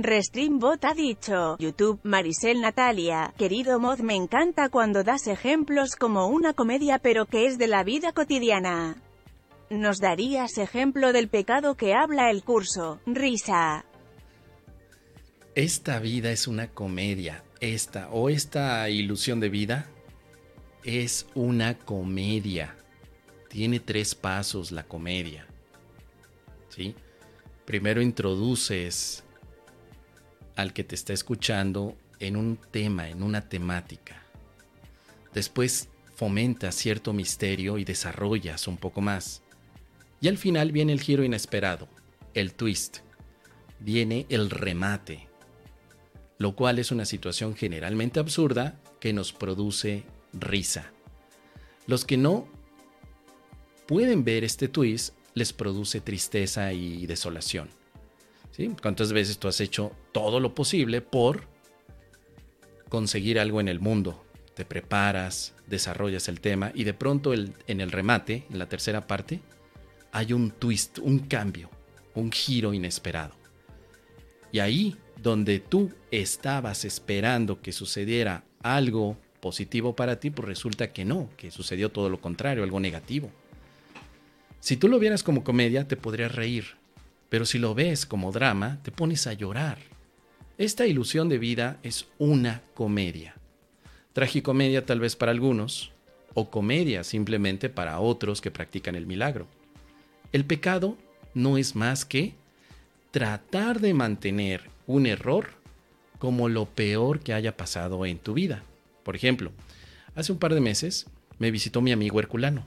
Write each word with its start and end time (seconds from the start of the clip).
Restreambot 0.00 0.84
ha 0.84 0.94
dicho, 0.94 1.56
YouTube, 1.58 1.98
Marisel 2.04 2.60
Natalia, 2.60 3.34
querido 3.36 3.80
mod 3.80 3.98
me 3.98 4.14
encanta 4.14 4.68
cuando 4.68 5.02
das 5.02 5.26
ejemplos 5.26 5.96
como 5.96 6.28
una 6.28 6.52
comedia 6.52 7.00
pero 7.00 7.26
que 7.26 7.46
es 7.46 7.58
de 7.58 7.66
la 7.66 7.82
vida 7.82 8.12
cotidiana. 8.12 9.02
¿Nos 9.70 9.98
darías 9.98 10.56
ejemplo 10.58 11.12
del 11.12 11.26
pecado 11.26 11.74
que 11.74 11.94
habla 11.94 12.30
el 12.30 12.44
curso? 12.44 13.00
Risa. 13.06 13.86
Esta 15.56 15.98
vida 15.98 16.30
es 16.30 16.46
una 16.46 16.68
comedia. 16.68 17.42
Esta 17.58 18.08
o 18.10 18.28
esta 18.28 18.88
ilusión 18.90 19.40
de 19.40 19.48
vida 19.48 19.88
es 20.84 21.26
una 21.34 21.76
comedia. 21.76 22.76
Tiene 23.48 23.80
tres 23.80 24.14
pasos 24.14 24.70
la 24.70 24.84
comedia. 24.84 25.44
¿Sí? 26.68 26.94
Primero 27.64 28.00
introduces 28.00 29.24
al 30.58 30.72
que 30.72 30.82
te 30.82 30.96
está 30.96 31.12
escuchando 31.12 31.96
en 32.18 32.34
un 32.34 32.58
tema, 32.72 33.08
en 33.08 33.22
una 33.22 33.48
temática. 33.48 34.24
Después 35.32 35.88
fomentas 36.16 36.74
cierto 36.74 37.12
misterio 37.12 37.78
y 37.78 37.84
desarrollas 37.84 38.66
un 38.66 38.76
poco 38.76 39.00
más. 39.00 39.40
Y 40.20 40.26
al 40.26 40.36
final 40.36 40.72
viene 40.72 40.92
el 40.92 41.00
giro 41.00 41.22
inesperado, 41.22 41.88
el 42.34 42.54
twist. 42.54 42.98
Viene 43.78 44.26
el 44.30 44.50
remate, 44.50 45.28
lo 46.38 46.56
cual 46.56 46.80
es 46.80 46.90
una 46.90 47.04
situación 47.04 47.54
generalmente 47.54 48.18
absurda 48.18 48.80
que 48.98 49.12
nos 49.12 49.32
produce 49.32 50.02
risa. 50.32 50.90
Los 51.86 52.04
que 52.04 52.16
no 52.16 52.48
pueden 53.86 54.24
ver 54.24 54.42
este 54.42 54.66
twist 54.66 55.14
les 55.34 55.52
produce 55.52 56.00
tristeza 56.00 56.72
y 56.72 57.06
desolación. 57.06 57.77
¿Cuántas 58.82 59.12
veces 59.12 59.38
tú 59.38 59.46
has 59.46 59.60
hecho 59.60 59.92
todo 60.12 60.40
lo 60.40 60.54
posible 60.54 61.00
por 61.00 61.44
conseguir 62.88 63.38
algo 63.38 63.60
en 63.60 63.68
el 63.68 63.78
mundo? 63.78 64.24
Te 64.54 64.64
preparas, 64.64 65.54
desarrollas 65.68 66.28
el 66.28 66.40
tema 66.40 66.72
y 66.74 66.82
de 66.82 66.94
pronto 66.94 67.32
en 67.32 67.80
el 67.80 67.92
remate, 67.92 68.46
en 68.50 68.58
la 68.58 68.68
tercera 68.68 69.06
parte, 69.06 69.40
hay 70.10 70.32
un 70.32 70.50
twist, 70.50 70.98
un 70.98 71.20
cambio, 71.20 71.70
un 72.14 72.32
giro 72.32 72.74
inesperado. 72.74 73.34
Y 74.50 74.58
ahí 74.58 74.96
donde 75.22 75.60
tú 75.60 75.92
estabas 76.10 76.84
esperando 76.84 77.60
que 77.60 77.70
sucediera 77.70 78.44
algo 78.62 79.16
positivo 79.40 79.94
para 79.94 80.18
ti, 80.18 80.30
pues 80.30 80.48
resulta 80.48 80.92
que 80.92 81.04
no, 81.04 81.30
que 81.36 81.52
sucedió 81.52 81.90
todo 81.90 82.08
lo 82.08 82.20
contrario, 82.20 82.64
algo 82.64 82.80
negativo. 82.80 83.30
Si 84.58 84.76
tú 84.76 84.88
lo 84.88 84.98
vieras 84.98 85.22
como 85.22 85.44
comedia, 85.44 85.86
te 85.86 85.96
podrías 85.96 86.34
reír, 86.34 86.76
pero 87.28 87.44
si 87.46 87.58
lo 87.58 87.74
ves 87.74 88.06
como 88.06 88.32
drama, 88.32 88.80
te 88.82 88.90
pones 88.90 89.26
a 89.26 89.32
llorar. 89.32 89.78
Esta 90.56 90.86
ilusión 90.86 91.28
de 91.28 91.38
vida 91.38 91.78
es 91.82 92.06
una 92.18 92.62
comedia. 92.74 93.34
Tragicomedia 94.12 94.84
tal 94.84 95.00
vez 95.00 95.14
para 95.14 95.32
algunos, 95.32 95.92
o 96.34 96.50
comedia 96.50 97.04
simplemente 97.04 97.68
para 97.68 98.00
otros 98.00 98.40
que 98.40 98.50
practican 98.50 98.94
el 98.94 99.06
milagro. 99.06 99.46
El 100.32 100.44
pecado 100.44 100.96
no 101.34 101.58
es 101.58 101.74
más 101.74 102.04
que 102.04 102.34
tratar 103.10 103.80
de 103.80 103.94
mantener 103.94 104.62
un 104.86 105.06
error 105.06 105.50
como 106.18 106.48
lo 106.48 106.66
peor 106.66 107.20
que 107.20 107.32
haya 107.32 107.56
pasado 107.56 108.04
en 108.06 108.18
tu 108.18 108.34
vida. 108.34 108.62
Por 109.04 109.16
ejemplo, 109.16 109.52
hace 110.14 110.32
un 110.32 110.38
par 110.38 110.54
de 110.54 110.60
meses 110.60 111.06
me 111.38 111.50
visitó 111.50 111.80
mi 111.80 111.92
amigo 111.92 112.18
Herculano. 112.18 112.64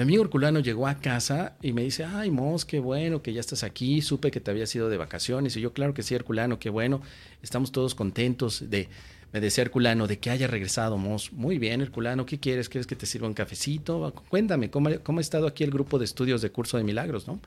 Mi 0.00 0.04
amigo 0.04 0.22
Herculano 0.22 0.60
llegó 0.60 0.88
a 0.88 0.94
casa 0.94 1.58
y 1.60 1.74
me 1.74 1.82
dice, 1.82 2.06
ay, 2.06 2.30
Mos, 2.30 2.64
qué 2.64 2.80
bueno 2.80 3.20
que 3.20 3.34
ya 3.34 3.40
estás 3.40 3.62
aquí, 3.62 4.00
supe 4.00 4.30
que 4.30 4.40
te 4.40 4.50
habías 4.50 4.74
ido 4.74 4.88
de 4.88 4.96
vacaciones. 4.96 5.58
Y 5.58 5.60
yo, 5.60 5.74
claro 5.74 5.92
que 5.92 6.02
sí, 6.02 6.14
Herculano, 6.14 6.58
qué 6.58 6.70
bueno, 6.70 7.02
estamos 7.42 7.70
todos 7.70 7.94
contentos 7.94 8.70
de, 8.70 8.88
me 9.30 9.42
decía 9.42 9.60
Herculano, 9.60 10.06
de 10.06 10.18
que 10.18 10.30
haya 10.30 10.46
regresado, 10.46 10.96
Mos. 10.96 11.34
Muy 11.34 11.58
bien, 11.58 11.82
Herculano, 11.82 12.24
¿qué 12.24 12.40
quieres? 12.40 12.70
¿Quieres 12.70 12.86
que 12.86 12.96
te 12.96 13.04
sirva 13.04 13.28
un 13.28 13.34
cafecito? 13.34 14.14
Cuéntame, 14.30 14.70
¿cómo, 14.70 14.88
cómo 15.02 15.18
ha 15.18 15.20
estado 15.20 15.46
aquí 15.46 15.64
el 15.64 15.70
grupo 15.70 15.98
de 15.98 16.06
estudios 16.06 16.40
de 16.40 16.50
curso 16.50 16.78
de 16.78 16.84
milagros, 16.84 17.26
no? 17.26 17.38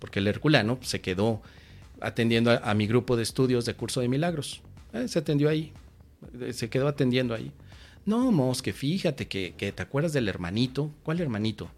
Porque 0.00 0.18
el 0.18 0.26
Herculano 0.26 0.80
se 0.82 1.00
quedó 1.00 1.40
atendiendo 2.00 2.50
a, 2.50 2.74
mi 2.74 2.88
grupo 2.88 3.16
de 3.16 3.22
estudios 3.22 3.64
de 3.64 3.74
curso 3.74 4.00
de 4.00 4.08
milagros. 4.08 4.60
Eh, 4.92 5.06
se 5.06 5.20
atendió 5.20 5.48
ahí, 5.48 5.72
eh, 6.40 6.52
se 6.52 6.68
quedó 6.68 6.88
atendiendo 6.88 7.32
ahí. 7.32 7.52
No, 8.06 8.32
Mos, 8.32 8.60
que 8.60 8.72
fíjate 8.72 9.28
que, 9.28 9.54
que 9.56 9.70
te 9.70 9.82
acuerdas 9.84 10.12
del 10.12 10.26
hermanito. 10.26 10.90
¿Cuál 11.04 11.20
hermanito? 11.20 11.70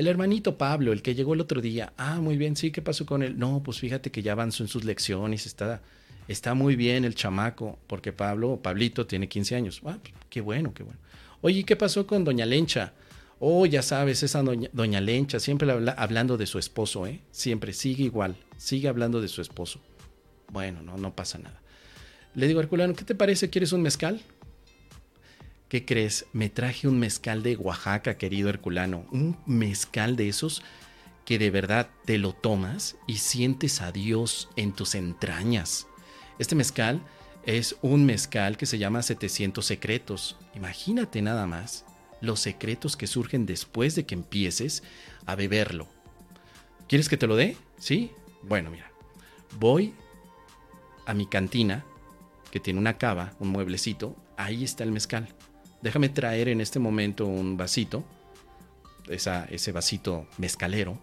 El 0.00 0.06
hermanito 0.06 0.56
Pablo, 0.56 0.94
el 0.94 1.02
que 1.02 1.14
llegó 1.14 1.34
el 1.34 1.42
otro 1.42 1.60
día. 1.60 1.92
Ah, 1.98 2.22
muy 2.22 2.38
bien, 2.38 2.56
sí, 2.56 2.70
¿qué 2.70 2.80
pasó 2.80 3.04
con 3.04 3.22
él? 3.22 3.38
No, 3.38 3.62
pues 3.62 3.80
fíjate 3.80 4.10
que 4.10 4.22
ya 4.22 4.32
avanzó 4.32 4.62
en 4.62 4.68
sus 4.70 4.82
lecciones, 4.82 5.44
está, 5.44 5.82
está 6.26 6.54
muy 6.54 6.74
bien 6.74 7.04
el 7.04 7.14
chamaco, 7.14 7.78
porque 7.86 8.10
Pablo, 8.10 8.60
Pablito, 8.62 9.06
tiene 9.06 9.28
15 9.28 9.56
años. 9.56 9.82
Ah, 9.84 9.98
pues, 10.00 10.14
qué 10.30 10.40
bueno, 10.40 10.72
qué 10.72 10.84
bueno. 10.84 10.98
Oye, 11.42 11.64
¿qué 11.64 11.76
pasó 11.76 12.06
con 12.06 12.24
Doña 12.24 12.46
Lencha? 12.46 12.94
Oh, 13.40 13.66
ya 13.66 13.82
sabes, 13.82 14.22
esa 14.22 14.42
doña, 14.42 15.02
Lencha, 15.02 15.38
siempre 15.38 15.70
hablando 15.70 16.38
de 16.38 16.46
su 16.46 16.58
esposo, 16.58 17.06
¿eh? 17.06 17.20
Siempre, 17.30 17.74
sigue 17.74 18.04
igual, 18.04 18.36
sigue 18.56 18.88
hablando 18.88 19.20
de 19.20 19.28
su 19.28 19.42
esposo. 19.42 19.82
Bueno, 20.50 20.80
no, 20.80 20.96
no 20.96 21.14
pasa 21.14 21.36
nada. 21.36 21.60
Le 22.34 22.48
digo, 22.48 22.60
Herculano, 22.60 22.94
¿qué 22.94 23.04
te 23.04 23.14
parece? 23.14 23.50
¿Quieres 23.50 23.72
un 23.74 23.82
mezcal? 23.82 24.22
¿Qué 25.70 25.84
crees? 25.84 26.26
Me 26.32 26.50
traje 26.50 26.88
un 26.88 26.98
mezcal 26.98 27.44
de 27.44 27.54
Oaxaca, 27.54 28.18
querido 28.18 28.48
Herculano. 28.48 29.06
Un 29.12 29.38
mezcal 29.46 30.16
de 30.16 30.28
esos 30.28 30.64
que 31.24 31.38
de 31.38 31.52
verdad 31.52 31.90
te 32.04 32.18
lo 32.18 32.32
tomas 32.32 32.96
y 33.06 33.18
sientes 33.18 33.80
a 33.80 33.92
Dios 33.92 34.48
en 34.56 34.72
tus 34.72 34.96
entrañas. 34.96 35.86
Este 36.40 36.56
mezcal 36.56 37.00
es 37.46 37.76
un 37.82 38.04
mezcal 38.04 38.56
que 38.56 38.66
se 38.66 38.78
llama 38.78 39.02
700 39.02 39.64
secretos. 39.64 40.36
Imagínate 40.56 41.22
nada 41.22 41.46
más 41.46 41.84
los 42.20 42.40
secretos 42.40 42.96
que 42.96 43.06
surgen 43.06 43.46
después 43.46 43.94
de 43.94 44.04
que 44.06 44.16
empieces 44.16 44.82
a 45.24 45.36
beberlo. 45.36 45.86
¿Quieres 46.88 47.08
que 47.08 47.16
te 47.16 47.28
lo 47.28 47.36
dé? 47.36 47.56
¿Sí? 47.78 48.10
Bueno, 48.42 48.72
mira. 48.72 48.90
Voy 49.60 49.94
a 51.06 51.14
mi 51.14 51.26
cantina, 51.26 51.84
que 52.50 52.58
tiene 52.58 52.80
una 52.80 52.98
cava, 52.98 53.34
un 53.38 53.50
mueblecito. 53.50 54.16
Ahí 54.36 54.64
está 54.64 54.82
el 54.82 54.90
mezcal 54.90 55.28
déjame 55.82 56.08
traer 56.08 56.48
en 56.48 56.60
este 56.60 56.78
momento 56.78 57.26
un 57.26 57.56
vasito, 57.56 58.04
ese 59.08 59.72
vasito 59.72 60.26
mezcalero, 60.38 60.98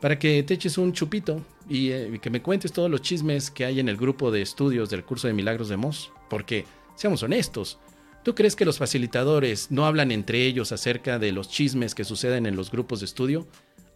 para 0.00 0.18
que 0.18 0.42
te 0.42 0.54
eches 0.54 0.78
un 0.78 0.92
chupito 0.92 1.42
eh, 1.70 2.10
y 2.12 2.18
que 2.18 2.30
me 2.30 2.42
cuentes 2.42 2.72
todos 2.72 2.90
los 2.90 3.02
chismes 3.02 3.50
que 3.50 3.64
hay 3.64 3.80
en 3.80 3.88
el 3.88 3.96
grupo 3.96 4.30
de 4.30 4.42
estudios 4.42 4.90
del 4.90 5.04
curso 5.04 5.26
de 5.26 5.34
milagros 5.34 5.68
de 5.68 5.76
Moss. 5.76 6.12
Porque, 6.28 6.64
seamos 6.96 7.22
honestos, 7.22 7.78
¿tú 8.22 8.34
crees 8.34 8.56
que 8.56 8.64
los 8.64 8.78
facilitadores 8.78 9.70
no 9.70 9.86
hablan 9.86 10.10
entre 10.10 10.44
ellos 10.44 10.72
acerca 10.72 11.18
de 11.18 11.32
los 11.32 11.48
chismes 11.48 11.94
que 11.94 12.04
suceden 12.04 12.46
en 12.46 12.56
los 12.56 12.70
grupos 12.70 13.00
de 13.00 13.06
estudio? 13.06 13.46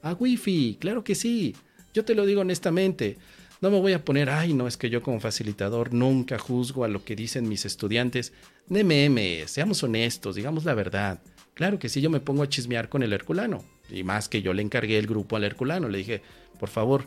A 0.03 0.15
wifi, 0.15 0.79
claro 0.81 1.05
que 1.05 1.15
sí. 1.15 1.55
Yo 1.93 2.05
te 2.05 2.15
lo 2.15 2.25
digo 2.25 2.41
honestamente. 2.41 3.19
No 3.61 3.71
me 3.71 3.79
voy 3.79 3.93
a 3.93 4.05
poner, 4.05 4.31
ay, 4.31 4.55
no, 4.55 4.67
es 4.67 4.79
que 4.79 4.89
yo 4.89 5.03
como 5.03 5.21
facilitador 5.21 5.93
nunca 5.93 6.39
juzgo 6.39 6.85
a 6.85 6.89
lo 6.89 7.05
que 7.05 7.15
dicen 7.15 7.47
mis 7.47 7.67
estudiantes. 7.67 8.33
NMM, 8.69 9.47
seamos 9.47 9.83
honestos, 9.83 10.37
digamos 10.37 10.65
la 10.65 10.73
verdad. 10.73 11.21
Claro 11.53 11.79
que 11.79 11.91
sí, 11.91 12.01
yo 12.01 12.09
me 12.09 12.21
pongo 12.21 12.43
a 12.43 12.49
chismear 12.49 12.89
con 12.89 13.03
el 13.03 13.13
Herculano. 13.13 13.63
Y 13.91 14.03
más 14.03 14.31
que 14.31 14.41
yo 14.41 14.55
le 14.55 14.63
encargué 14.63 14.97
el 14.99 15.07
grupo 15.07 15.37
al 15.37 15.45
Herculano. 15.45 15.91
Le 15.91 15.99
dije, 15.99 16.23
por 16.59 16.71
favor, 16.71 17.05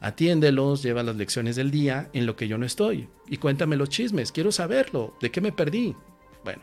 atiéndelos, 0.00 0.82
lleva 0.82 1.02
las 1.02 1.16
lecciones 1.16 1.56
del 1.56 1.70
día 1.70 2.08
en 2.14 2.24
lo 2.24 2.36
que 2.36 2.48
yo 2.48 2.56
no 2.56 2.64
estoy. 2.64 3.08
Y 3.28 3.36
cuéntame 3.36 3.76
los 3.76 3.90
chismes, 3.90 4.32
quiero 4.32 4.52
saberlo, 4.52 5.14
de 5.20 5.30
qué 5.30 5.42
me 5.42 5.52
perdí. 5.52 5.94
Bueno, 6.42 6.62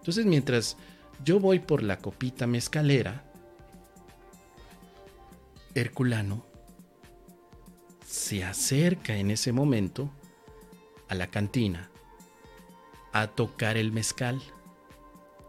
entonces 0.00 0.26
mientras 0.26 0.76
yo 1.24 1.40
voy 1.40 1.60
por 1.60 1.82
la 1.82 1.96
copita 1.96 2.46
mezcalera, 2.46 3.24
Herculano 5.74 6.49
se 8.10 8.42
acerca 8.42 9.16
en 9.16 9.30
ese 9.30 9.52
momento 9.52 10.10
a 11.06 11.14
la 11.14 11.28
cantina 11.28 11.92
a 13.12 13.28
tocar 13.28 13.76
el 13.76 13.92
mezcal. 13.92 14.42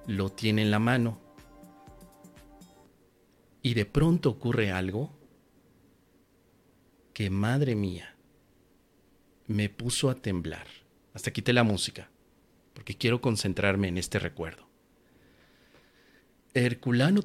Lo 0.06 0.30
tiene 0.30 0.62
en 0.62 0.70
la 0.70 0.78
mano. 0.78 1.20
Y 3.64 3.74
de 3.74 3.86
pronto 3.86 4.30
ocurre 4.30 4.72
algo 4.72 5.12
que, 7.16 7.32
madre 7.32 7.74
mía, 7.74 8.16
me 9.48 9.68
puso 9.70 10.12
a 10.12 10.16
temblar. 10.16 10.68
Hasta 11.16 11.32
quité 11.32 11.54
la 11.54 11.64
música, 11.64 12.12
porque 12.76 12.96
quiero 12.96 13.22
concentrarme 13.22 13.88
en 13.88 13.98
este 13.98 14.20
recuerdo. 14.20 14.68
Herculano 16.54 17.24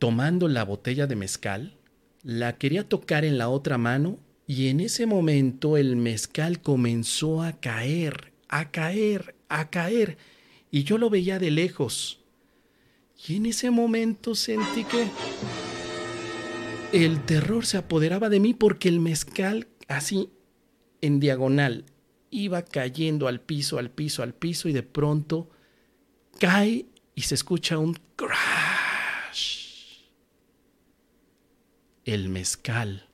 tomando 0.00 0.48
la 0.48 0.64
botella 0.64 1.06
de 1.06 1.14
mezcal, 1.14 1.78
la 2.24 2.58
quería 2.58 2.88
tocar 2.88 3.24
en 3.24 3.38
la 3.38 3.48
otra 3.48 3.78
mano 3.78 4.18
y 4.46 4.68
en 4.68 4.80
ese 4.80 5.06
momento 5.06 5.76
el 5.76 5.96
mezcal 5.96 6.60
comenzó 6.60 7.42
a 7.42 7.52
caer, 7.52 8.32
a 8.48 8.70
caer, 8.70 9.36
a 9.48 9.70
caer. 9.70 10.18
Y 10.70 10.84
yo 10.84 10.98
lo 10.98 11.10
veía 11.10 11.38
de 11.38 11.50
lejos. 11.50 12.20
Y 13.26 13.36
en 13.36 13.46
ese 13.46 13.70
momento 13.70 14.34
sentí 14.34 14.84
que 14.84 15.08
el 16.92 17.22
terror 17.24 17.64
se 17.64 17.76
apoderaba 17.76 18.28
de 18.28 18.40
mí 18.40 18.52
porque 18.52 18.88
el 18.88 19.00
mezcal 19.00 19.68
así 19.88 20.30
en 21.00 21.20
diagonal, 21.20 21.84
iba 22.30 22.62
cayendo 22.62 23.28
al 23.28 23.40
piso, 23.40 23.78
al 23.78 23.90
piso, 23.90 24.22
al 24.22 24.34
piso 24.34 24.68
y 24.68 24.72
de 24.72 24.82
pronto 24.82 25.50
cae 26.38 26.86
y 27.14 27.22
se 27.22 27.34
escucha 27.34 27.78
un 27.78 27.98
crash. 28.16 28.38
El 32.04 32.28
mezcal 32.28 33.08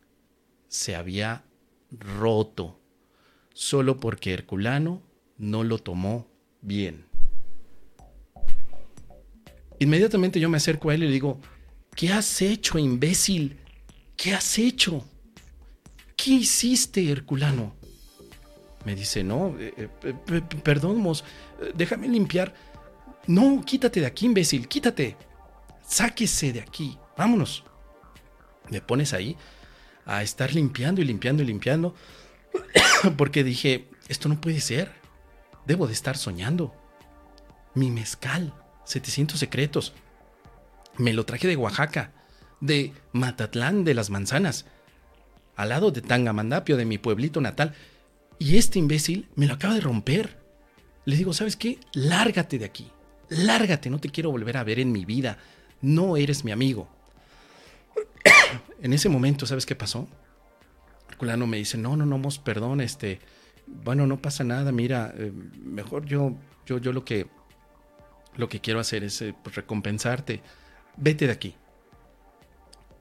se 0.68 0.94
había 0.94 1.44
roto 1.90 2.78
solo 3.54 3.98
porque 3.98 4.32
Herculano 4.32 5.02
no 5.36 5.64
lo 5.64 5.78
tomó 5.78 6.28
bien. 6.60 7.06
Inmediatamente 9.80 10.40
yo 10.40 10.48
me 10.48 10.56
acerco 10.56 10.90
a 10.90 10.94
él 10.94 11.04
y 11.04 11.06
le 11.06 11.12
digo, 11.12 11.40
¿qué 11.94 12.10
has 12.12 12.42
hecho, 12.42 12.78
imbécil? 12.78 13.58
¿Qué 14.16 14.34
has 14.34 14.58
hecho? 14.58 15.04
¿Qué 16.16 16.32
hiciste, 16.32 17.10
Herculano? 17.10 17.74
Me 18.84 18.94
dice, 18.94 19.22
no, 19.22 19.54
eh, 19.58 19.88
eh, 20.02 20.42
perdón, 20.62 21.00
Mos, 21.00 21.24
déjame 21.74 22.08
limpiar. 22.08 22.54
No, 23.26 23.62
quítate 23.64 24.00
de 24.00 24.06
aquí, 24.06 24.26
imbécil, 24.26 24.66
quítate. 24.66 25.16
Sáquese 25.86 26.52
de 26.52 26.60
aquí, 26.60 26.98
vámonos. 27.16 27.64
Me 28.70 28.80
pones 28.80 29.12
ahí 29.12 29.36
a 30.08 30.22
estar 30.22 30.54
limpiando 30.54 31.02
y 31.02 31.04
limpiando 31.04 31.42
y 31.42 31.46
limpiando. 31.46 31.94
Porque 33.16 33.44
dije, 33.44 33.88
esto 34.08 34.28
no 34.28 34.40
puede 34.40 34.60
ser. 34.60 34.90
Debo 35.66 35.86
de 35.86 35.92
estar 35.92 36.16
soñando. 36.16 36.74
Mi 37.74 37.90
mezcal, 37.90 38.54
700 38.84 39.38
secretos. 39.38 39.92
Me 40.96 41.12
lo 41.12 41.24
traje 41.26 41.46
de 41.46 41.56
Oaxaca, 41.56 42.10
de 42.60 42.92
Matatlán 43.12 43.84
de 43.84 43.94
las 43.94 44.08
Manzanas, 44.08 44.64
al 45.54 45.68
lado 45.68 45.90
de 45.90 46.00
Tangamandapio, 46.00 46.76
de 46.76 46.86
mi 46.86 46.96
pueblito 46.96 47.40
natal. 47.42 47.74
Y 48.38 48.56
este 48.56 48.78
imbécil 48.78 49.28
me 49.36 49.46
lo 49.46 49.54
acaba 49.54 49.74
de 49.74 49.80
romper. 49.80 50.38
Le 51.04 51.16
digo, 51.16 51.34
¿sabes 51.34 51.56
qué? 51.56 51.78
Lárgate 51.92 52.58
de 52.58 52.64
aquí. 52.64 52.90
Lárgate, 53.28 53.90
no 53.90 54.00
te 54.00 54.08
quiero 54.08 54.30
volver 54.30 54.56
a 54.56 54.64
ver 54.64 54.78
en 54.80 54.90
mi 54.90 55.04
vida. 55.04 55.36
No 55.82 56.16
eres 56.16 56.44
mi 56.44 56.50
amigo. 56.50 56.88
En 58.80 58.92
ese 58.92 59.08
momento, 59.08 59.46
¿sabes 59.46 59.66
qué 59.66 59.74
pasó? 59.74 60.08
Herculano 61.08 61.46
me 61.46 61.56
dice, 61.56 61.78
no, 61.78 61.96
no, 61.96 62.06
no, 62.06 62.18
mos, 62.18 62.38
perdón, 62.38 62.80
este, 62.80 63.20
bueno, 63.66 64.06
no 64.06 64.20
pasa 64.20 64.44
nada, 64.44 64.72
mira, 64.72 65.12
eh, 65.16 65.32
mejor 65.62 66.04
yo, 66.04 66.34
yo, 66.66 66.78
yo 66.78 66.92
lo 66.92 67.04
que, 67.04 67.26
lo 68.36 68.48
que 68.48 68.60
quiero 68.60 68.80
hacer 68.80 69.04
es 69.04 69.20
eh, 69.22 69.34
pues, 69.42 69.56
recompensarte, 69.56 70.42
vete 70.96 71.26
de 71.26 71.32
aquí. 71.32 71.54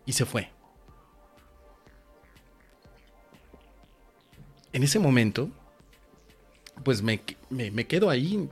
Y 0.05 0.13
se 0.13 0.25
fue. 0.25 0.49
En 4.73 4.83
ese 4.83 4.99
momento, 4.99 5.49
pues 6.83 7.01
me, 7.01 7.21
me 7.49 7.87
quedo 7.87 8.09
ahí 8.09 8.49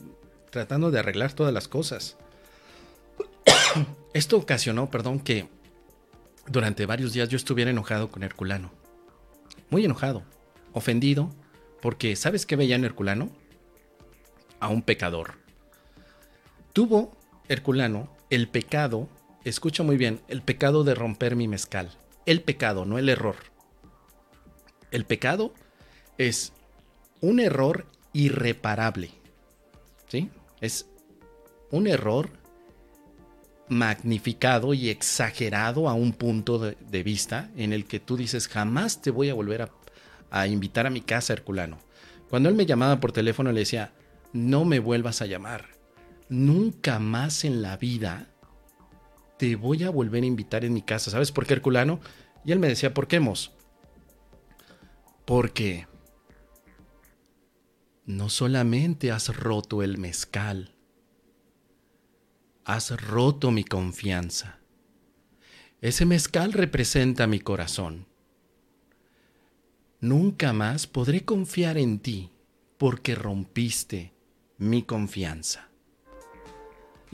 tratando 0.50 0.92
de 0.92 1.00
arreglar 1.00 1.34
todas 1.34 1.54
las 1.54 1.68
cosas. 1.68 2.18
Esto 4.14 4.38
ocasionó, 4.38 4.90
perdón, 4.90 5.20
que 5.20 5.48
durante 6.48 6.86
varios 6.86 7.14
días 7.14 7.30
yo 7.30 7.38
estuviera 7.38 7.72
enojado 7.72 8.10
con 8.10 8.24
Herculano. 8.24 8.72
Muy 9.70 9.86
enojado, 9.86 10.24
ofendido, 10.74 11.30
porque 11.82 12.16
¿sabes 12.16 12.46
qué 12.46 12.56
veía 12.56 12.76
en 12.76 12.86
Herculano? 12.86 13.30
A 14.60 14.70
un 14.70 14.82
pecador. 14.82 15.36
Tuvo 16.74 17.18
Herculano 17.48 18.16
el 18.30 18.48
pecado, 18.48 19.08
escucha 19.44 19.84
muy 19.84 19.98
bien, 19.98 20.22
el 20.28 20.42
pecado 20.42 20.84
de 20.84 20.96
romper 20.96 21.36
mi 21.36 21.48
mezcal. 21.48 21.92
El 22.26 22.42
pecado, 22.42 22.86
no 22.86 22.98
el 22.98 23.10
error. 23.10 23.36
El 24.92 25.06
pecado 25.06 25.54
es 26.18 26.54
un 27.22 27.40
error 27.40 27.86
irreparable. 28.14 29.12
¿Sí? 30.08 30.30
Es 30.62 30.88
un 31.72 31.88
error 31.88 32.30
magnificado 33.68 34.74
y 34.74 34.90
exagerado 34.90 35.90
a 35.90 35.94
un 35.94 36.14
punto 36.14 36.60
de, 36.60 37.04
vista 37.04 37.50
en 37.56 37.74
el 37.74 37.86
que 37.86 38.00
tú 38.00 38.16
dices 38.18 38.48
jamás 38.48 39.02
te 39.02 39.12
voy 39.12 39.30
a 39.30 39.34
volver 39.34 39.64
a, 39.64 39.72
a 40.30 40.48
invitar 40.48 40.86
a 40.86 40.92
mi 40.92 41.02
casa, 41.02 41.34
Herculano. 41.34 41.80
Cuando 42.30 42.50
él 42.50 42.56
me 42.56 42.66
llamaba 42.66 43.00
por 43.00 43.12
teléfono 43.12 43.52
le 43.52 43.62
decía, 43.62 43.94
no 44.34 44.66
me 44.66 44.80
vuelvas 44.80 45.22
a 45.22 45.26
llamar. 45.26 45.70
Nunca 46.30 47.00
más 47.00 47.46
en 47.46 47.62
la 47.62 47.78
vida 47.78 48.28
te 49.38 49.56
voy 49.56 49.84
a 49.84 49.90
volver 49.90 50.24
a 50.24 50.28
invitar 50.28 50.66
en 50.66 50.74
mi 50.74 50.82
casa. 50.82 51.12
¿Sabes 51.12 51.32
por 51.32 51.46
qué, 51.46 51.54
Herculano? 51.54 52.00
Y 52.44 52.52
él 52.52 52.60
me 52.60 52.68
decía, 52.68 52.94
¿por 52.94 53.08
qué, 53.08 53.20
Mos? 53.20 53.54
Porque 55.26 55.88
no 58.06 58.30
solamente 58.30 59.12
has 59.12 59.36
roto 59.36 59.82
el 59.82 59.98
mezcal, 59.98 60.75
has 62.66 62.90
roto 63.00 63.52
mi 63.52 63.64
confianza. 63.64 64.60
Ese 65.82 66.06
mezcal 66.06 66.52
representa 66.52 67.28
mi 67.28 67.40
corazón. 67.40 68.08
Nunca 70.02 70.52
más 70.52 70.88
podré 70.88 71.24
confiar 71.24 71.78
en 71.78 72.00
ti 72.00 72.32
porque 72.78 73.14
rompiste 73.14 74.14
mi 74.58 74.82
confianza. 74.82 75.70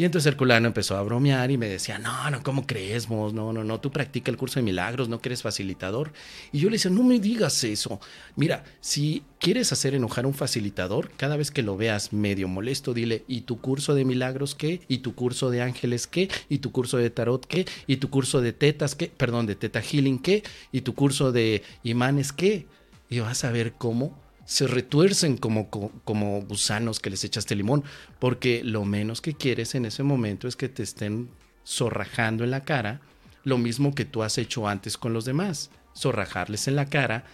Y 0.01 0.05
entonces 0.05 0.31
Herculano 0.31 0.65
empezó 0.65 0.97
a 0.97 1.03
bromear 1.03 1.51
y 1.51 1.59
me 1.59 1.69
decía, 1.69 1.99
no, 1.99 2.31
no, 2.31 2.41
¿cómo 2.41 2.65
crees, 2.65 3.07
No, 3.07 3.31
no, 3.31 3.53
no, 3.53 3.79
tú 3.79 3.91
practica 3.91 4.31
el 4.31 4.37
curso 4.37 4.59
de 4.59 4.63
milagros, 4.63 5.09
no 5.09 5.21
que 5.21 5.29
eres 5.29 5.43
facilitador. 5.43 6.11
Y 6.51 6.57
yo 6.57 6.71
le 6.71 6.77
decía, 6.77 6.89
no 6.89 7.03
me 7.03 7.19
digas 7.19 7.63
eso. 7.63 7.99
Mira, 8.35 8.63
si 8.79 9.21
quieres 9.37 9.71
hacer 9.71 9.93
enojar 9.93 10.25
a 10.25 10.27
un 10.27 10.33
facilitador, 10.33 11.11
cada 11.17 11.37
vez 11.37 11.51
que 11.51 11.61
lo 11.61 11.77
veas 11.77 12.13
medio 12.13 12.47
molesto, 12.47 12.95
dile, 12.95 13.25
¿y 13.27 13.41
tu 13.41 13.61
curso 13.61 13.93
de 13.93 14.03
milagros 14.03 14.55
qué? 14.55 14.81
¿Y 14.87 14.97
tu 15.03 15.13
curso 15.13 15.51
de 15.51 15.61
ángeles 15.61 16.07
qué? 16.07 16.29
¿Y 16.49 16.57
tu 16.57 16.71
curso 16.71 16.97
de 16.97 17.11
tarot 17.11 17.45
qué? 17.45 17.67
¿Y 17.85 17.97
tu 17.97 18.09
curso 18.09 18.41
de 18.41 18.53
tetas 18.53 18.95
qué? 18.95 19.11
Perdón, 19.15 19.45
de 19.45 19.53
teta 19.53 19.83
healing 19.83 20.17
qué? 20.17 20.41
¿Y 20.71 20.81
tu 20.81 20.95
curso 20.95 21.31
de 21.31 21.61
imanes 21.83 22.33
qué? 22.33 22.65
Y 23.07 23.19
vas 23.19 23.43
a 23.43 23.51
ver 23.51 23.73
cómo 23.73 24.17
se 24.45 24.67
retuercen 24.67 25.37
como, 25.37 25.69
como, 25.69 26.41
gusanos 26.41 26.99
que 26.99 27.09
les 27.09 27.23
echaste 27.23 27.55
limón, 27.55 27.83
porque 28.19 28.63
lo 28.63 28.85
menos 28.85 29.21
que 29.21 29.33
quieres 29.33 29.75
en 29.75 29.85
ese 29.85 30.03
momento 30.03 30.47
es 30.47 30.55
que 30.55 30.69
te 30.69 30.83
estén 30.83 31.29
zorrajando 31.65 32.43
en 32.43 32.51
la 32.51 32.63
cara, 32.63 33.01
lo 33.43 33.57
mismo 33.57 33.95
que 33.95 34.05
tú 34.05 34.23
has 34.23 34.37
hecho 34.37 34.67
antes 34.67 34.97
con 34.97 35.13
los 35.13 35.25
demás, 35.25 35.71
zorrajarles 35.95 36.67
en 36.67 36.75
la 36.75 36.85
cara 36.87 37.25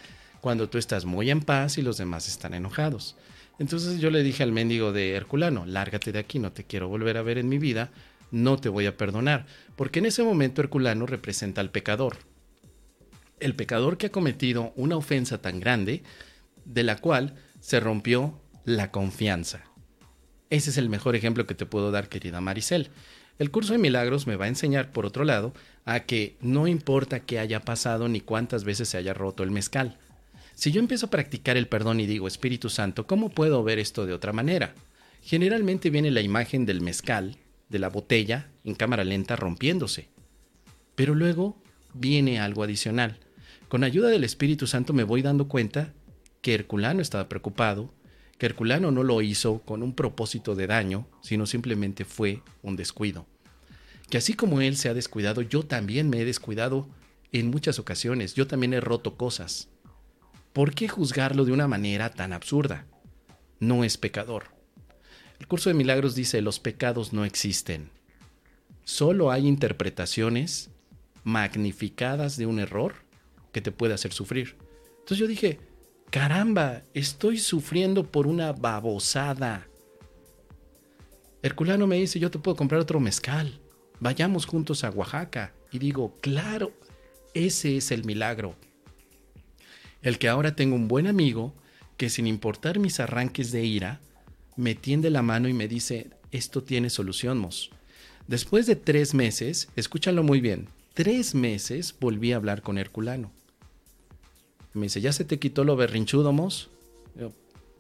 cuando 0.42 0.70
tú 0.70 0.78
estás 0.78 1.06
muy 1.06 1.30
en 1.30 1.42
paz 1.42 1.78
y 1.78 1.82
los 1.82 1.98
demás 1.98 2.28
están 2.28 2.54
enojados. 2.54 3.16
Entonces 3.60 4.00
yo 4.00 4.12
le 4.12 4.24
dije 4.24 4.44
al 4.44 4.52
mendigo 4.52 4.92
de 4.92 5.14
Herculano, 5.14 5.66
lárgate 5.66 6.12
de 6.12 6.20
aquí, 6.20 6.40
no 6.40 6.52
te 6.52 6.64
quiero 6.64 6.88
volver 6.88 7.18
a 7.18 7.24
ver 7.24 7.38
en 7.38 7.50
mi 7.50 7.58
vida, 7.58 7.92
no 8.32 8.58
te 8.58 8.70
voy 8.70 8.86
a 8.86 8.98
perdonar, 8.98 9.46
porque 9.76 10.00
en 10.00 10.06
ese 10.06 10.24
momento 10.24 10.62
Herculano 10.62 11.06
representa 11.06 11.62
al 11.62 11.72
pecador. 11.72 12.18
El 13.40 13.56
pecador 13.56 13.98
que 13.98 14.08
ha 14.08 14.12
cometido 14.12 14.74
una 14.76 14.98
ofensa 14.98 15.40
tan 15.40 15.60
grande 15.60 16.04
de 16.68 16.84
la 16.84 16.98
cual 16.98 17.36
se 17.60 17.80
rompió 17.80 18.40
la 18.66 18.92
confianza. 18.92 19.64
Ese 20.50 20.70
es 20.70 20.78
el 20.78 20.90
mejor 20.90 21.16
ejemplo 21.16 21.48
que 21.48 21.56
te 21.56 21.66
puedo 21.66 21.92
dar, 21.92 22.10
querida 22.10 22.42
Maricel. 22.42 22.90
El 23.40 23.52
curso 23.52 23.74
de 23.74 23.80
milagros 23.80 24.28
me 24.28 24.36
va 24.36 24.46
a 24.46 24.50
enseñar, 24.50 24.92
por 24.92 25.06
otro 25.06 25.24
lado, 25.24 25.54
a 25.86 26.02
que 26.02 26.38
no 26.42 26.68
importa 26.68 27.22
qué 27.22 27.40
haya 27.40 27.62
pasado 27.62 28.08
ni 28.10 28.22
cuántas 28.22 28.64
veces 28.64 28.90
se 28.90 28.98
haya 28.98 29.14
roto 29.14 29.44
el 29.44 29.52
mezcal. 29.52 29.98
Si 30.56 30.72
yo 30.72 30.80
empiezo 30.80 31.06
a 31.06 31.12
practicar 31.12 31.56
el 31.56 31.68
perdón 31.68 32.00
y 32.00 32.08
digo, 32.08 32.28
Espíritu 32.28 32.70
Santo, 32.70 33.06
¿cómo 33.06 33.30
puedo 33.30 33.64
ver 33.64 33.80
esto 33.80 34.06
de 34.06 34.14
otra 34.14 34.34
manera? 34.34 34.74
Generalmente 35.22 35.90
viene 35.90 36.10
la 36.10 36.22
imagen 36.22 36.66
del 36.66 36.82
mezcal, 36.82 37.38
de 37.70 37.80
la 37.80 37.90
botella, 37.90 38.50
en 38.64 38.74
cámara 38.74 39.04
lenta 39.04 39.36
rompiéndose. 39.36 40.10
Pero 40.96 41.14
luego 41.14 41.62
viene 41.94 42.40
algo 42.40 42.64
adicional. 42.64 43.20
Con 43.68 43.84
ayuda 43.84 44.10
del 44.10 44.24
Espíritu 44.24 44.66
Santo 44.66 44.94
me 44.94 45.04
voy 45.04 45.22
dando 45.22 45.48
cuenta 45.48 45.94
que 46.42 46.54
Herculano 46.54 47.02
estaba 47.02 47.30
preocupado, 47.30 47.94
que 48.38 48.46
Herculano 48.46 48.92
no 48.92 49.04
lo 49.04 49.22
hizo 49.22 49.60
con 49.60 49.84
un 49.84 49.94
propósito 49.94 50.56
de 50.56 50.68
daño, 50.68 51.08
sino 51.22 51.46
simplemente 51.46 52.06
fue 52.06 52.44
un 52.62 52.76
descuido. 52.76 53.26
Que 54.10 54.18
así 54.18 54.34
como 54.34 54.62
él 54.62 54.78
se 54.78 54.90
ha 54.90 54.94
descuidado, 54.94 55.42
yo 55.42 55.64
también 55.64 56.10
me 56.10 56.22
he 56.22 56.26
descuidado 56.26 56.88
en 57.32 57.50
muchas 57.50 57.80
ocasiones, 57.80 58.36
yo 58.36 58.48
también 58.48 58.74
he 58.74 58.80
roto 58.80 59.18
cosas. 59.18 59.70
¿Por 60.54 60.74
qué 60.74 60.88
juzgarlo 60.88 61.46
de 61.46 61.52
una 61.52 61.68
manera 61.68 62.10
tan 62.10 62.34
absurda? 62.34 62.86
No 63.60 63.84
es 63.84 63.98
pecador. 63.98 64.46
El 65.40 65.48
curso 65.48 65.70
de 65.70 65.76
milagros 65.76 66.16
dice, 66.16 66.42
los 66.42 66.60
pecados 66.60 67.14
no 67.14 67.26
existen. 67.26 67.90
Solo 68.84 69.32
hay 69.32 69.48
interpretaciones 69.48 70.70
magnificadas 71.24 72.38
de 72.38 72.46
un 72.46 72.60
error 72.60 72.96
que 73.52 73.62
te 73.62 73.72
puede 73.72 73.94
hacer 73.94 74.14
sufrir. 74.14 74.56
Entonces 75.00 75.18
yo 75.18 75.28
dije, 75.28 75.60
Caramba, 76.10 76.84
estoy 76.94 77.38
sufriendo 77.38 78.10
por 78.10 78.28
una 78.28 78.54
babosada. 78.54 79.68
Herculano 81.42 81.86
me 81.86 81.98
dice, 81.98 82.20
yo 82.20 82.32
te 82.32 82.40
puedo 82.40 82.56
comprar 82.56 82.80
otro 82.80 83.00
mezcal. 83.00 83.60
Vayamos 84.00 84.46
juntos 84.46 84.84
a 84.84 84.90
Oaxaca. 84.90 85.54
Y 85.72 85.80
digo, 85.80 86.18
claro, 86.22 86.72
ese 87.34 87.76
es 87.78 87.92
el 87.92 88.06
milagro. 88.06 88.56
El 90.02 90.18
que 90.18 90.30
ahora 90.30 90.56
tengo 90.56 90.76
un 90.76 90.88
buen 90.88 91.08
amigo 91.08 91.54
que 91.98 92.10
sin 92.10 92.26
importar 92.26 92.80
mis 92.80 93.00
arranques 93.00 93.52
de 93.52 93.66
ira, 93.66 94.00
me 94.56 94.76
tiende 94.76 95.10
la 95.10 95.22
mano 95.22 95.50
y 95.50 95.54
me 95.54 95.68
dice, 95.68 96.12
esto 96.32 96.64
tiene 96.64 96.90
solución, 96.90 97.38
Mos. 97.38 97.72
Después 98.28 98.66
de 98.66 98.76
tres 98.76 99.14
meses, 99.14 99.70
escúchalo 99.76 100.24
muy 100.24 100.40
bien, 100.40 100.70
tres 100.94 101.36
meses 101.36 101.96
volví 102.00 102.32
a 102.32 102.38
hablar 102.38 102.62
con 102.62 102.78
Herculano. 102.78 103.32
Me 104.78 104.86
dice, 104.86 105.02
¿ya 105.02 105.12
se 105.12 105.26
te 105.26 105.40
quitó 105.40 105.64
lo 105.64 105.76
berrinchudo, 105.76 106.32
Mos? 106.32 106.70
Yo, 107.16 107.32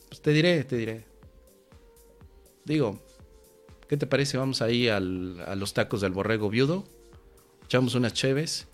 pues 0.09 0.21
te 0.21 0.31
diré, 0.31 0.63
te 0.63 0.75
diré. 0.75 1.05
Digo, 2.65 2.99
¿qué 3.87 3.97
te 3.97 4.07
parece? 4.07 4.37
Vamos 4.37 4.61
ahí 4.61 4.87
a 4.89 4.99
los 4.99 5.73
tacos 5.73 6.01
del 6.01 6.11
borrego 6.11 6.49
viudo, 6.49 6.85
echamos 7.63 7.93
unas 7.93 8.13
cheves, 8.13 8.67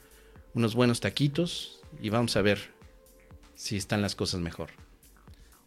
unos 0.54 0.74
buenos 0.74 1.02
taquitos 1.02 1.82
y 2.02 2.10
vamos 2.10 2.38
a 2.38 2.42
ver 2.42 2.72
si 3.56 3.76
están 3.76 4.02
las 4.02 4.16
cosas 4.16 4.40
mejor. 4.40 4.70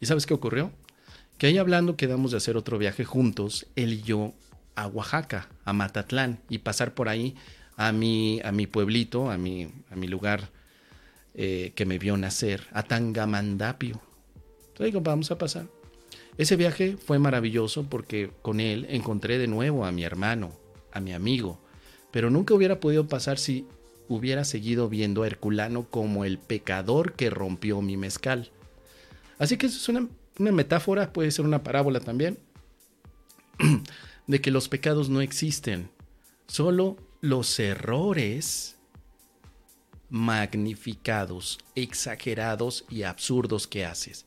¿Y 0.00 0.06
sabes 0.06 0.24
qué 0.24 0.32
ocurrió? 0.32 0.72
Que 1.36 1.48
ahí 1.48 1.58
hablando 1.58 1.96
quedamos 1.96 2.30
de 2.30 2.38
hacer 2.38 2.56
otro 2.56 2.78
viaje 2.78 3.04
juntos, 3.04 3.66
él 3.76 3.92
y 3.92 4.02
yo, 4.02 4.32
a 4.76 4.86
Oaxaca, 4.86 5.50
a 5.64 5.74
Matatlán, 5.74 6.40
y 6.48 6.58
pasar 6.58 6.94
por 6.94 7.10
ahí 7.10 7.36
a 7.76 7.92
mi, 7.92 8.40
a 8.44 8.50
mi 8.50 8.66
pueblito, 8.66 9.30
a 9.30 9.36
mi, 9.36 9.68
a 9.90 9.96
mi 9.96 10.08
lugar 10.08 10.55
eh, 11.38 11.72
que 11.74 11.84
me 11.84 11.98
vio 11.98 12.16
nacer, 12.16 12.62
a 12.72 12.82
Tangamandapio. 12.82 14.00
Entonces 14.68 14.86
digo, 14.86 15.02
vamos 15.02 15.30
a 15.30 15.36
pasar. 15.36 15.66
Ese 16.38 16.56
viaje 16.56 16.96
fue 16.96 17.18
maravilloso 17.18 17.84
porque 17.90 18.30
con 18.40 18.58
él 18.58 18.86
encontré 18.88 19.36
de 19.36 19.46
nuevo 19.46 19.84
a 19.84 19.92
mi 19.92 20.02
hermano, 20.02 20.52
a 20.92 21.00
mi 21.00 21.12
amigo, 21.12 21.60
pero 22.10 22.30
nunca 22.30 22.54
hubiera 22.54 22.80
podido 22.80 23.06
pasar 23.06 23.38
si 23.38 23.66
hubiera 24.08 24.44
seguido 24.44 24.88
viendo 24.88 25.22
a 25.24 25.26
Herculano 25.26 25.86
como 25.90 26.24
el 26.24 26.38
pecador 26.38 27.12
que 27.12 27.28
rompió 27.28 27.82
mi 27.82 27.98
mezcal. 27.98 28.50
Así 29.38 29.58
que 29.58 29.66
eso 29.66 29.76
es 29.76 29.88
una, 29.90 30.08
una 30.38 30.52
metáfora, 30.52 31.12
puede 31.12 31.30
ser 31.32 31.44
una 31.44 31.62
parábola 31.62 32.00
también, 32.00 32.38
de 34.26 34.40
que 34.40 34.50
los 34.50 34.70
pecados 34.70 35.10
no 35.10 35.20
existen, 35.20 35.90
solo 36.46 36.96
los 37.20 37.60
errores 37.60 38.75
magnificados, 40.10 41.58
exagerados 41.74 42.84
y 42.88 43.02
absurdos 43.02 43.66
que 43.66 43.84
haces. 43.84 44.26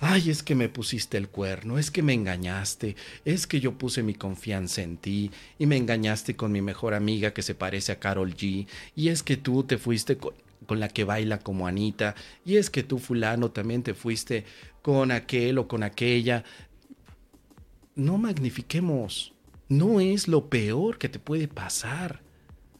Ay, 0.00 0.30
es 0.30 0.44
que 0.44 0.54
me 0.54 0.68
pusiste 0.68 1.16
el 1.16 1.28
cuerno, 1.28 1.76
es 1.76 1.90
que 1.90 2.02
me 2.02 2.14
engañaste, 2.14 2.94
es 3.24 3.48
que 3.48 3.58
yo 3.58 3.76
puse 3.76 4.04
mi 4.04 4.14
confianza 4.14 4.82
en 4.82 4.96
ti 4.96 5.32
y 5.58 5.66
me 5.66 5.76
engañaste 5.76 6.36
con 6.36 6.52
mi 6.52 6.62
mejor 6.62 6.94
amiga 6.94 7.32
que 7.32 7.42
se 7.42 7.56
parece 7.56 7.90
a 7.90 7.98
Carol 7.98 8.34
G. 8.36 8.68
Y 8.94 9.08
es 9.08 9.24
que 9.24 9.36
tú 9.36 9.64
te 9.64 9.76
fuiste 9.76 10.16
con, 10.16 10.34
con 10.66 10.78
la 10.78 10.88
que 10.88 11.02
baila 11.02 11.38
como 11.40 11.66
Anita. 11.66 12.14
Y 12.44 12.56
es 12.56 12.70
que 12.70 12.84
tú 12.84 12.98
fulano 12.98 13.50
también 13.50 13.82
te 13.82 13.94
fuiste 13.94 14.44
con 14.82 15.10
aquel 15.10 15.58
o 15.58 15.66
con 15.66 15.82
aquella. 15.82 16.44
No 17.96 18.18
magnifiquemos. 18.18 19.34
No 19.68 20.00
es 20.00 20.28
lo 20.28 20.48
peor 20.48 20.98
que 20.98 21.08
te 21.08 21.18
puede 21.18 21.48
pasar. 21.48 22.22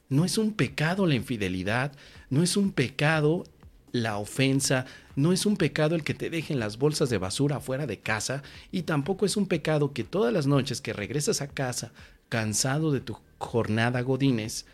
No 0.09 0.25
es 0.25 0.39
un 0.39 0.53
pecado 0.53 1.07
la 1.07 1.15
infidelidad, 1.15 1.93
no 2.31 2.43
es 2.43 2.57
un 2.57 2.73
pecado 2.73 3.45
la 3.93 4.19
ofensa, 4.19 4.87
no 5.17 5.33
es 5.33 5.47
un 5.47 5.57
pecado 5.57 5.95
el 5.95 6.05
que 6.05 6.15
te 6.15 6.31
dejen 6.31 6.61
las 6.61 6.79
bolsas 6.79 7.11
de 7.11 7.19
basura 7.19 7.61
fuera 7.61 7.87
de 7.87 8.01
casa 8.01 8.43
y 8.71 8.83
tampoco 8.83 9.27
es 9.27 9.37
un 9.37 9.47
pecado 9.47 9.93
que 9.93 10.05
todas 10.05 10.33
las 10.33 10.47
noches 10.47 10.81
que 10.81 10.93
regresas 10.93 11.41
a 11.41 11.49
casa 11.49 11.93
cansado 12.29 12.93
de 12.93 13.01
tu 13.01 13.19
jornada 13.39 14.01
godines, 14.03 14.67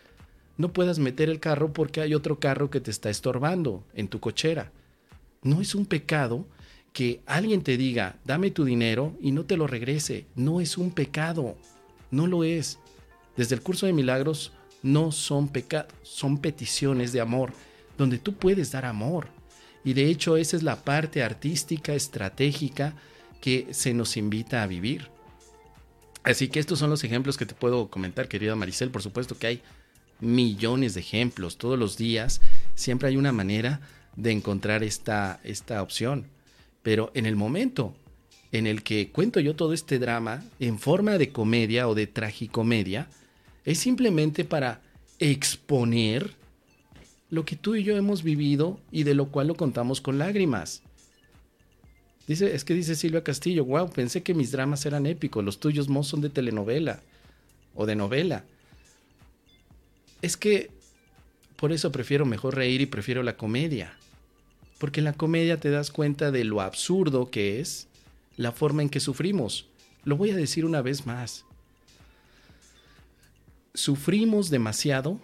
no 0.56 0.72
puedas 0.72 0.98
meter 0.98 1.28
el 1.28 1.40
carro 1.40 1.72
porque 1.72 2.00
hay 2.00 2.14
otro 2.14 2.38
carro 2.38 2.70
que 2.70 2.80
te 2.80 2.90
está 2.90 3.10
estorbando 3.10 3.84
en 3.94 4.08
tu 4.08 4.20
cochera. 4.20 4.70
No 5.42 5.60
es 5.60 5.74
un 5.74 5.86
pecado 5.86 6.46
que 6.92 7.20
alguien 7.26 7.62
te 7.62 7.76
diga, 7.76 8.16
dame 8.24 8.50
tu 8.50 8.64
dinero 8.64 9.16
y 9.20 9.32
no 9.32 9.44
te 9.44 9.56
lo 9.56 9.66
regrese. 9.66 10.26
No 10.36 10.60
es 10.60 10.78
un 10.78 10.92
pecado. 10.92 11.56
No 12.10 12.28
lo 12.28 12.44
es. 12.44 12.78
Desde 13.36 13.56
el 13.56 13.62
curso 13.62 13.86
de 13.86 13.92
milagros 13.92 14.52
no 14.84 15.10
son 15.10 15.48
pecados, 15.48 15.92
son 16.02 16.38
peticiones 16.38 17.12
de 17.12 17.20
amor 17.20 17.52
donde 17.98 18.18
tú 18.18 18.34
puedes 18.34 18.70
dar 18.70 18.84
amor. 18.84 19.28
Y 19.82 19.94
de 19.94 20.08
hecho 20.08 20.36
esa 20.36 20.56
es 20.56 20.62
la 20.62 20.84
parte 20.84 21.22
artística, 21.22 21.94
estratégica 21.94 22.94
que 23.40 23.68
se 23.72 23.94
nos 23.94 24.16
invita 24.16 24.62
a 24.62 24.66
vivir. 24.66 25.08
Así 26.22 26.48
que 26.48 26.60
estos 26.60 26.78
son 26.78 26.90
los 26.90 27.04
ejemplos 27.04 27.36
que 27.36 27.46
te 27.46 27.54
puedo 27.54 27.88
comentar, 27.88 28.28
querida 28.28 28.54
Maricel. 28.56 28.90
Por 28.90 29.02
supuesto 29.02 29.36
que 29.36 29.46
hay 29.46 29.62
millones 30.20 30.94
de 30.94 31.00
ejemplos 31.00 31.58
todos 31.58 31.78
los 31.78 31.98
días. 31.98 32.40
Siempre 32.74 33.08
hay 33.08 33.16
una 33.16 33.32
manera 33.32 33.80
de 34.16 34.32
encontrar 34.32 34.82
esta, 34.82 35.40
esta 35.44 35.82
opción. 35.82 36.26
Pero 36.82 37.10
en 37.14 37.26
el 37.26 37.36
momento 37.36 37.94
en 38.52 38.66
el 38.66 38.82
que 38.82 39.10
cuento 39.10 39.40
yo 39.40 39.56
todo 39.56 39.72
este 39.72 39.98
drama 39.98 40.44
en 40.60 40.78
forma 40.78 41.18
de 41.18 41.30
comedia 41.30 41.88
o 41.88 41.94
de 41.94 42.06
tragicomedia, 42.06 43.08
es 43.64 43.78
simplemente 43.78 44.44
para 44.44 44.82
exponer 45.18 46.34
lo 47.30 47.44
que 47.44 47.56
tú 47.56 47.74
y 47.74 47.82
yo 47.82 47.96
hemos 47.96 48.22
vivido 48.22 48.78
y 48.90 49.04
de 49.04 49.14
lo 49.14 49.26
cual 49.26 49.48
lo 49.48 49.54
contamos 49.54 50.00
con 50.00 50.18
lágrimas. 50.18 50.82
Dice, 52.26 52.54
es 52.54 52.64
que 52.64 52.74
dice 52.74 52.94
Silvia 52.94 53.24
Castillo, 53.24 53.64
wow, 53.64 53.90
pensé 53.90 54.22
que 54.22 54.34
mis 54.34 54.50
dramas 54.50 54.86
eran 54.86 55.06
épicos, 55.06 55.44
los 55.44 55.60
tuyos 55.60 55.88
mo 55.88 56.02
son 56.04 56.20
de 56.20 56.30
telenovela 56.30 57.02
o 57.74 57.86
de 57.86 57.96
novela. 57.96 58.44
Es 60.22 60.36
que 60.36 60.70
por 61.56 61.72
eso 61.72 61.92
prefiero 61.92 62.24
mejor 62.24 62.56
reír 62.56 62.80
y 62.80 62.86
prefiero 62.86 63.22
la 63.22 63.36
comedia. 63.36 63.96
Porque 64.78 65.00
en 65.00 65.04
la 65.04 65.12
comedia 65.12 65.60
te 65.60 65.70
das 65.70 65.90
cuenta 65.90 66.30
de 66.30 66.44
lo 66.44 66.60
absurdo 66.60 67.30
que 67.30 67.60
es 67.60 67.88
la 68.36 68.52
forma 68.52 68.82
en 68.82 68.88
que 68.88 69.00
sufrimos. 69.00 69.66
Lo 70.04 70.16
voy 70.16 70.30
a 70.30 70.36
decir 70.36 70.64
una 70.64 70.82
vez 70.82 71.06
más. 71.06 71.44
Sufrimos 73.76 74.50
demasiado 74.50 75.20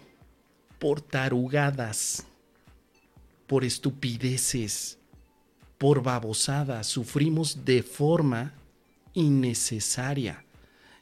por 0.77 0.99
tarugadas, 0.99 2.27
por 3.47 3.63
estupideces, 3.63 4.99
por 5.77 6.03
babosadas, 6.03 6.85
sufrimos 6.85 7.63
de 7.63 7.81
forma 7.81 8.53
innecesaria. 9.13 10.43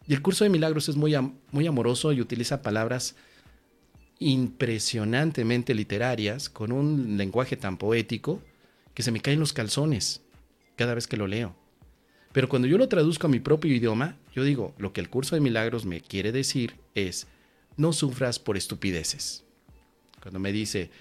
Y 0.07 0.13
el 0.13 0.21
curso 0.21 0.43
de 0.43 0.51
milagros 0.51 0.89
es 0.89 0.95
muy, 0.95 1.15
muy 1.51 1.65
amoroso 1.65 2.13
y 2.13 2.21
utiliza 2.21 2.61
palabras 2.61 3.15
impresionantemente 4.19 5.73
literarias, 5.73 6.49
con 6.49 6.71
un 6.71 7.17
lenguaje 7.17 7.57
tan 7.57 7.77
poético, 7.77 8.43
que 8.93 9.01
se 9.01 9.11
me 9.11 9.21
caen 9.21 9.39
los 9.39 9.53
calzones 9.53 10.21
cada 10.75 10.93
vez 10.93 11.07
que 11.07 11.17
lo 11.17 11.25
leo. 11.25 11.55
Pero 12.31 12.47
cuando 12.47 12.67
yo 12.67 12.77
lo 12.77 12.89
traduzco 12.89 13.25
a 13.25 13.29
mi 13.29 13.39
propio 13.39 13.73
idioma, 13.73 14.17
yo 14.35 14.43
digo, 14.43 14.75
lo 14.77 14.93
que 14.93 15.01
el 15.01 15.09
curso 15.09 15.33
de 15.33 15.41
milagros 15.41 15.85
me 15.85 16.01
quiere 16.01 16.31
decir 16.31 16.75
es, 16.93 17.27
no 17.79 17.93
sufras 17.93 18.39
por 18.39 18.57
estupideces. 18.57 19.45
Cuando 20.21 20.37
me 20.37 20.51
dice, 20.51 20.91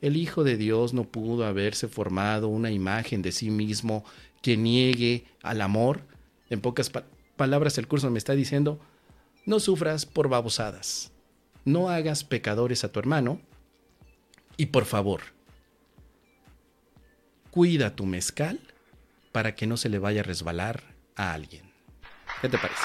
el 0.00 0.16
Hijo 0.16 0.44
de 0.44 0.56
Dios 0.56 0.94
no 0.94 1.02
pudo 1.02 1.44
haberse 1.44 1.88
formado 1.88 2.46
una 2.46 2.70
imagen 2.70 3.22
de 3.22 3.32
sí 3.32 3.50
mismo 3.50 4.04
que 4.40 4.56
niegue 4.56 5.26
al 5.42 5.60
amor, 5.60 6.02
en 6.48 6.60
pocas 6.60 6.92
palabras 7.36 7.76
el 7.76 7.88
curso 7.88 8.08
me 8.10 8.18
está 8.18 8.34
diciendo, 8.34 8.78
no 9.46 9.58
sufras 9.58 10.06
por 10.06 10.28
babosadas, 10.28 11.10
no 11.64 11.90
hagas 11.90 12.22
pecadores 12.22 12.84
a 12.84 12.92
tu 12.92 13.00
hermano 13.00 13.40
y 14.56 14.66
por 14.66 14.84
favor, 14.84 15.22
cuida 17.50 17.96
tu 17.96 18.06
mezcal 18.06 18.60
para 19.32 19.56
que 19.56 19.66
no 19.66 19.76
se 19.76 19.88
le 19.88 19.98
vaya 19.98 20.20
a 20.20 20.24
resbalar 20.24 20.84
a 21.16 21.34
alguien. 21.34 21.72
¿Qué 22.40 22.48
te 22.48 22.58
parece? 22.58 22.84